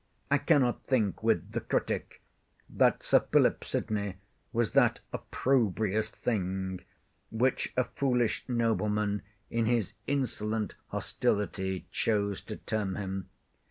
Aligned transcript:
I 0.31 0.39
cannot 0.39 0.81
think 0.87 1.21
with 1.21 1.51
the 1.51 1.59
Critic, 1.59 2.23
that 2.67 3.03
Sir 3.03 3.19
Philip 3.31 3.63
Sydney 3.63 4.15
was 4.51 4.71
that 4.71 4.99
opprobrious 5.13 6.09
thing 6.09 6.81
which 7.29 7.71
a 7.77 7.83
foolish 7.83 8.43
nobleman 8.47 9.21
in 9.51 9.67
his 9.67 9.93
insolent 10.07 10.73
hostility 10.87 11.85
chose 11.91 12.41
to 12.45 12.55
term 12.55 12.95
him. 12.95 13.29